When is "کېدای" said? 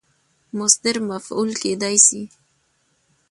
1.61-1.97